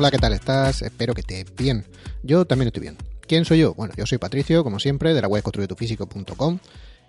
[0.00, 0.80] Hola, ¿qué tal estás?
[0.80, 1.84] Espero que estés bien.
[2.22, 2.96] Yo también estoy bien.
[3.28, 3.74] ¿Quién soy yo?
[3.74, 6.58] Bueno, yo soy Patricio, como siempre, de la web construyetufísico.com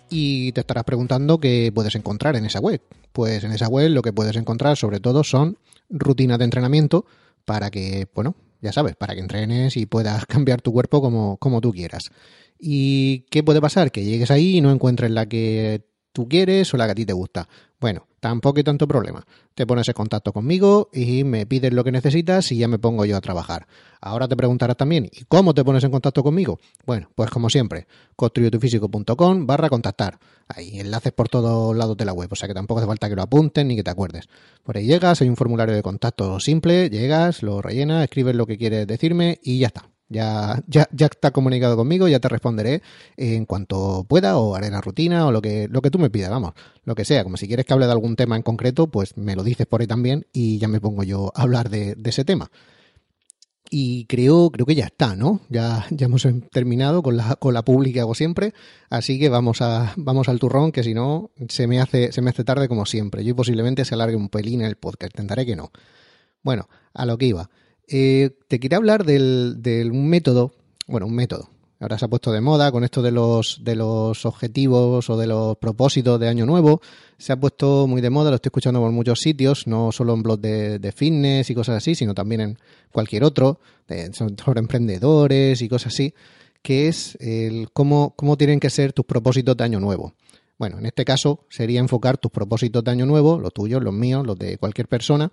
[0.10, 2.82] y te estarás preguntando qué puedes encontrar en esa web.
[3.14, 5.57] Pues en esa web lo que puedes encontrar sobre todo son
[5.89, 7.06] rutinas de entrenamiento
[7.46, 11.62] para que, bueno, ya sabes, para que entrenes y puedas cambiar tu cuerpo como, como
[11.62, 12.12] tú quieras.
[12.60, 13.93] ¿Y qué puede pasar?
[13.93, 17.06] Que llegues ahí y no encuentres la que tú quieres o la que a ti
[17.06, 17.47] te gusta.
[17.79, 19.25] Bueno, tampoco hay tanto problema.
[19.56, 23.06] Te pones en contacto conmigo y me pides lo que necesitas y ya me pongo
[23.06, 23.65] yo a trabajar.
[24.00, 26.60] Ahora te preguntarás también, ¿y cómo te pones en contacto conmigo?
[26.86, 30.20] Bueno, pues como siempre, construyetufísico.com barra contactar.
[30.47, 33.16] Hay enlaces por todos lados de la web, o sea que tampoco hace falta que
[33.16, 34.28] lo apunten ni que te acuerdes.
[34.64, 38.58] Por ahí llegas, hay un formulario de contacto simple, llegas, lo rellenas, escribes lo que
[38.58, 42.81] quieres decirme y ya está ya, ya, ya está comunicado conmigo, ya te responderé
[43.17, 46.30] en cuanto pueda o haré la rutina o lo que, lo que tú me pidas,
[46.30, 47.23] vamos, lo que sea.
[47.23, 49.82] Como si quieres que hable de algún tema en concreto, pues me lo dices por
[49.82, 52.52] ahí también y ya me pongo yo a hablar de, ese tema.
[53.73, 55.39] Y creo, creo que ya está, ¿no?
[55.48, 58.54] Ya, ya hemos terminado con la, con la pública que hago siempre.
[58.89, 62.32] Así que vamos a, vamos al turrón, que si no, se me hace, se me
[62.32, 63.23] hace tarde como siempre.
[63.23, 65.14] Yo posiblemente se alargue un pelín el podcast.
[65.14, 65.72] Intentaré que no.
[66.44, 67.50] Bueno, a lo que iba.
[67.94, 70.53] Eh, te quería hablar del, de un método,
[70.88, 71.50] bueno, un método.
[71.81, 75.28] Ahora se ha puesto de moda con esto de los, de los objetivos o de
[75.28, 76.80] los propósitos de Año Nuevo.
[77.17, 80.23] Se ha puesto muy de moda, lo estoy escuchando por muchos sitios, no solo en
[80.23, 82.58] blogs de, fitness y cosas así, sino también en
[82.94, 83.59] cualquier otro,
[84.38, 86.14] sobre emprendedores y cosas así,
[86.61, 90.14] que es el cómo, cómo tienen que ser tus propósitos de Año Nuevo.
[90.58, 94.26] Bueno, en este caso sería enfocar tus propósitos de Año Nuevo, los tuyos, los míos,
[94.26, 95.31] los de cualquier persona,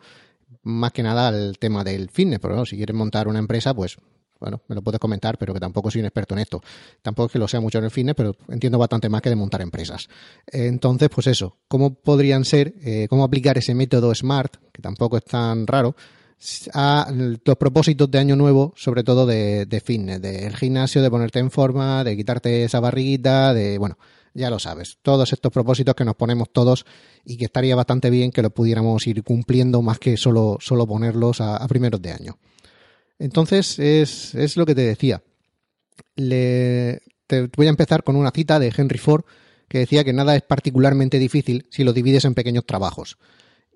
[0.63, 3.97] más que nada al tema del fitness, pero si quieres montar una empresa, pues
[4.41, 6.63] bueno, me lo puedes comentar, pero que tampoco soy un experto en esto.
[7.03, 9.37] Tampoco es que lo sea mucho en el fitness, pero entiendo bastante más que de
[9.37, 10.09] montar empresas.
[10.47, 15.25] Entonces, pues eso, ¿cómo podrían ser, eh, cómo aplicar ese método SMART, que tampoco es
[15.25, 15.97] tan raro,
[16.73, 21.41] a los propósitos de año nuevo, sobre todo de, de fitness, del gimnasio, de ponerte
[21.41, 23.99] en forma, de quitarte esa barriguita, de, bueno,
[24.39, 26.87] ya lo sabes, todos estos propósitos que nos ponemos todos
[27.25, 31.41] y que estaría bastante bien que los pudiéramos ir cumpliendo más que solo, solo ponerlos
[31.41, 32.39] a, primeros de año.
[33.19, 35.23] Entonces, es, es lo que te decía.
[36.15, 39.25] Le, te voy a empezar con una cita de Henry Ford
[39.69, 43.19] que decía que nada es particularmente difícil si lo divides en pequeños trabajos.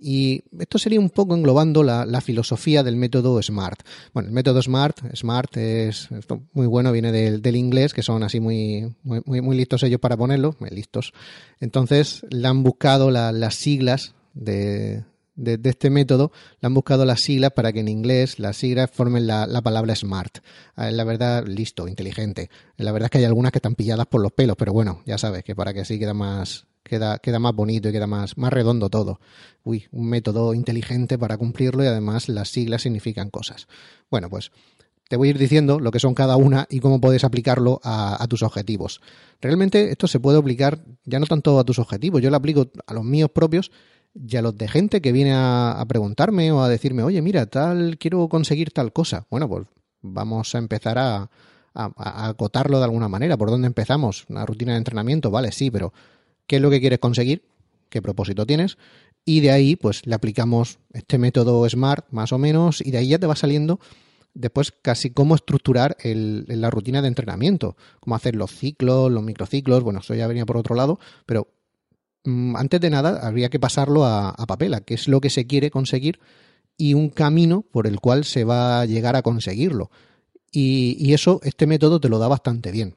[0.04, 3.82] Y esto sería un poco englobando la, filosofía del método SMART.
[4.12, 6.08] Bueno, el método SMART, SMART es
[6.52, 10.56] muy bueno, viene del, inglés, que son así muy, muy, muy, listos ellos para ponerlo,
[10.58, 11.12] muy listos.
[11.60, 15.04] Entonces, le han buscado las siglas de,
[15.36, 19.28] de, este método, le han buscado las siglas para que en inglés las siglas formen
[19.28, 20.38] la, la palabra smart.
[20.74, 22.50] Ah, la verdad, listo, inteligente.
[22.76, 25.16] La verdad es que hay algunas que están pilladas por los pelos, pero bueno, ya
[25.16, 28.52] sabes que para que así queda más, queda, queda más bonito y queda más, más
[28.52, 29.18] redondo todo.
[29.64, 33.66] Uy, un método inteligente para cumplirlo y además las siglas significan cosas.
[34.10, 34.52] Bueno, pues
[35.08, 38.26] te voy a ir diciendo lo que son cada una y cómo puedes aplicarlo a,
[38.28, 39.00] tus objetivos.
[39.40, 42.92] Realmente esto se puede aplicar ya no tanto a tus objetivos, yo lo aplico a
[42.92, 43.70] los míos propios
[44.14, 47.96] y a los de gente que viene a, preguntarme o a decirme, oye, mira, tal,
[47.96, 49.26] quiero conseguir tal cosa.
[49.30, 49.66] Bueno, pues
[50.02, 51.30] vamos a empezar a,
[51.72, 53.38] a, acotarlo de alguna manera.
[53.38, 54.26] ¿Por dónde empezamos?
[54.28, 55.30] ¿Una rutina de entrenamiento?
[55.30, 55.94] Vale, sí, pero
[56.46, 57.44] qué es lo que quieres conseguir,
[57.88, 58.78] qué propósito tienes,
[59.24, 63.08] y de ahí pues le aplicamos este método SMART más o menos, y de ahí
[63.08, 63.80] ya te va saliendo
[64.34, 70.00] después casi cómo estructurar la rutina de entrenamiento, cómo hacer los ciclos, los microciclos, bueno,
[70.00, 71.48] eso ya venía por otro lado, pero
[72.24, 75.30] mm, antes de nada habría que pasarlo a, a papel, a qué es lo que
[75.30, 76.18] se quiere conseguir
[76.76, 79.90] y un camino por el cual se va a llegar a conseguirlo.
[80.50, 82.96] Y, eso, este método te lo da bastante bien.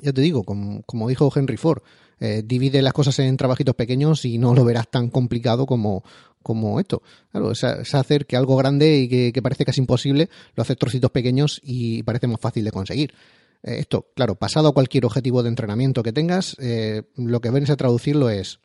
[0.00, 1.82] Ya te digo, como dijo Henry Ford,
[2.20, 6.04] eh, divide las cosas en trabajitos pequeños y no lo verás tan complicado como,
[6.42, 7.02] como esto.
[7.32, 11.60] Claro, es, hacer que algo grande y que, parece casi imposible, lo haces trocitos pequeños
[11.64, 13.14] y parece más fácil de conseguir.
[13.62, 17.76] Eh, esto, claro, pasado cualquier objetivo de entrenamiento que tengas, eh, lo que vienes a
[17.76, 18.60] traducirlo es,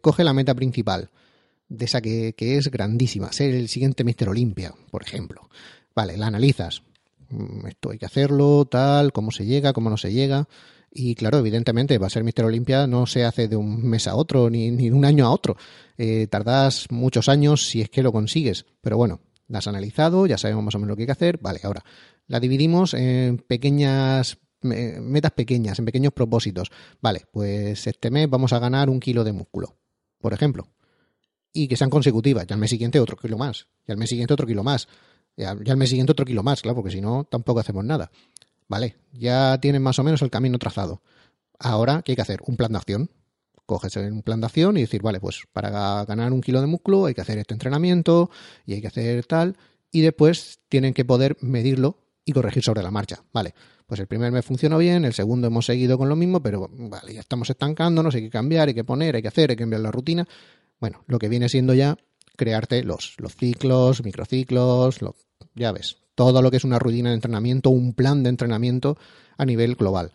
[0.00, 1.10] coge la meta principal,
[1.68, 5.50] de esa que, que es grandísima, ser el siguiente Mister Olimpia, por ejemplo.
[5.94, 6.82] Vale, la analizas.
[7.30, 10.48] Mm, esto hay que hacerlo, tal, cómo se llega, cómo no se llega.
[10.90, 14.14] Y claro, evidentemente, va a ser Mister Olimpia no se hace de un mes a
[14.14, 15.56] otro, ni, ni de un año a otro.
[15.98, 18.64] Eh, tardas muchos años si es que lo consigues.
[18.80, 21.38] Pero bueno, la has analizado, ya sabemos más o menos lo que hay que hacer.
[21.38, 21.84] Vale, ahora
[22.26, 26.70] la dividimos en pequeñas metas pequeñas, en pequeños propósitos.
[27.00, 29.76] Vale, pues este mes vamos a ganar un kilo de músculo,
[30.18, 30.68] por ejemplo.
[31.52, 32.46] Y que sean consecutivas.
[32.46, 33.66] Ya al mes siguiente otro kilo más.
[33.86, 34.88] Y al mes siguiente otro kilo más.
[35.36, 38.10] Ya, al mes siguiente otro kilo más, claro, porque si no, tampoco hacemos nada.
[38.68, 41.02] Vale, ya tienes más o menos el camino trazado.
[41.58, 42.40] Ahora, ¿qué hay que hacer?
[42.46, 43.10] Un plan de acción.
[43.64, 47.06] Coges un plan de acción y decir, vale, pues para ganar un kilo de músculo
[47.06, 48.30] hay que hacer este entrenamiento
[48.64, 49.56] y hay que hacer tal.
[49.90, 53.24] y después tienen que poder medirlo y corregir sobre la marcha.
[53.32, 53.54] Vale,
[53.86, 57.14] pues el primer mes funcionó bien, el segundo hemos seguido con lo mismo, pero vale,
[57.14, 59.80] ya estamos estancándonos, hay que cambiar, hay que poner, hay que hacer, hay que cambiar
[59.80, 60.26] la rutina.
[60.80, 61.96] Bueno, lo que viene siendo ya
[62.36, 65.16] crearte los, los ciclos, microciclos, lo,
[65.54, 68.98] ya ves, todo lo que es una rutina de entrenamiento, un plan de entrenamiento
[69.36, 70.12] a nivel global.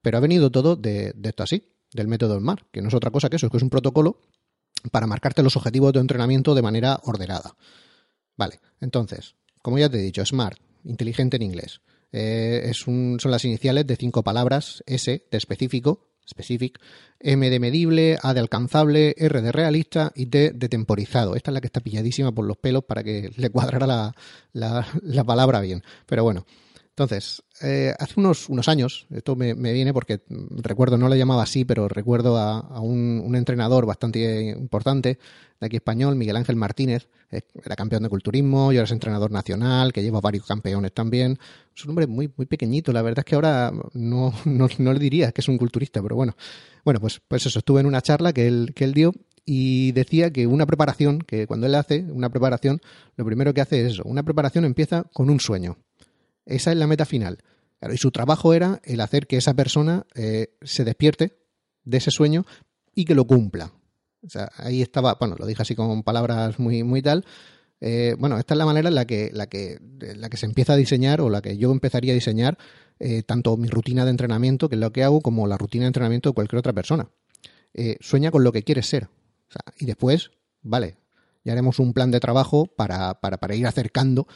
[0.00, 3.30] Pero ha venido todo de, esto así, del método SMART, que no es otra cosa
[3.30, 4.18] que eso, es que es un protocolo
[4.90, 7.54] para marcarte los objetivos de entrenamiento de manera ordenada.
[8.36, 11.82] Vale, entonces, como ya te he dicho, SMART, inteligente en inglés.
[12.10, 16.78] Eh, es un, son las iniciales de cinco palabras, S de específico, specific,
[17.20, 21.36] M de medible, A de alcanzable, R de realista y T de temporizado.
[21.36, 24.14] Esta es la que está pilladísima por los pelos para que le cuadrara la,
[24.52, 25.82] la, la palabra bien.
[26.06, 26.46] Pero bueno,
[26.94, 30.20] entonces, eh, hace unos, unos años, esto me, viene porque
[30.62, 35.18] recuerdo, no lo llamaba así, pero recuerdo a, un, entrenador bastante importante
[35.58, 39.90] de aquí español, Miguel Ángel Martínez, eh, era campeón de culturismo, yo era entrenador nacional,
[39.90, 41.38] que lleva varios campeones también.
[41.74, 44.98] Es un hombre muy, muy pequeñito, la verdad es que ahora no, no, no le
[44.98, 46.36] diría que es un culturista, pero bueno.
[46.84, 49.14] Bueno, pues, pues eso, estuve en una charla que él, que él dio
[49.46, 52.82] y decía que una preparación, que cuando él hace una preparación,
[53.16, 55.78] lo primero que hace es eso, una preparación empieza con un sueño.
[56.46, 57.38] Esa es la meta final.
[57.92, 61.36] y su trabajo era el hacer que esa persona eh, se despierte
[61.84, 62.44] de ese sueño
[62.94, 63.72] y que lo cumpla.
[64.24, 67.24] O sea, ahí estaba, bueno, lo dije así con palabras muy, muy tal.
[67.80, 69.80] Eh, bueno, esta es la manera en la que, la, que,
[70.16, 72.56] la que se empieza a diseñar o la que yo empezaría a diseñar
[73.00, 75.88] eh, tanto mi rutina de entrenamiento, que es lo que hago, como la rutina de
[75.88, 77.08] entrenamiento de cualquier otra persona.
[78.00, 79.08] sueña con lo que quieres ser.
[79.78, 80.30] y después,
[80.62, 80.96] vale,
[81.44, 84.28] ya haremos un plan de trabajo para, para, para ir acercando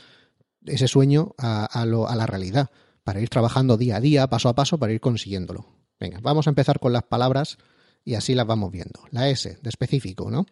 [0.66, 2.70] ese sueño a, la realidad,
[3.04, 5.66] para ir trabajando día a día, paso a paso, para ir consiguiéndolo.
[5.98, 7.58] Venga, vamos a empezar con las palabras
[8.04, 9.00] y así las vamos viendo.
[9.10, 10.46] La S, de específico, ¿no?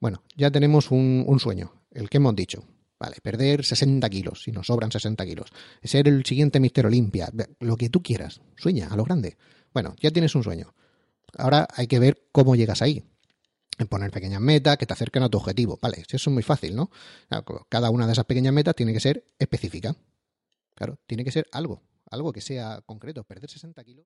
[0.00, 2.64] Bueno, ya tenemos un, sueño, el que hemos dicho.
[2.98, 5.50] Vale, perder 60 kilos, si nos sobran 60 kilos.
[5.82, 7.30] Ser el siguiente Mister Olimpia,
[7.60, 8.40] lo que tú quieras.
[8.56, 9.36] Sueña a lo grande.
[9.74, 10.74] Bueno, ya tienes un sueño.
[11.36, 13.04] Ahora hay que ver cómo llegas ahí
[13.78, 15.78] en poner pequeñas metas que te acerquen a tu objetivo.
[15.80, 16.90] Vale, eso es muy fácil, ¿no?
[17.68, 19.94] Cada una de esas pequeñas metas tiene que ser específica.
[20.74, 23.24] Claro, tiene que ser algo, algo que sea concreto.
[23.24, 24.06] Perder 60 kilos.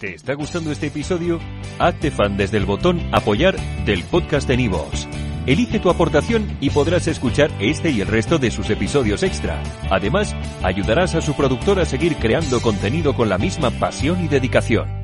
[0.00, 1.40] ¿Te está gustando este episodio?
[1.78, 3.56] Hazte fan desde el botón apoyar
[3.86, 5.08] del podcast de Nivos.
[5.46, 9.62] Elige tu aportación y podrás escuchar este y el resto de sus episodios extra.
[9.90, 14.95] Además, ayudarás a su productor a seguir creando contenido con la misma pasión y dedicación.